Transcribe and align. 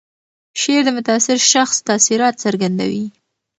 شعر 0.61 0.83
د 0.85 0.89
متاثر 0.97 1.37
شخص 1.53 1.75
تاثیرات 1.87 2.35
څرګندوي. 2.43 3.05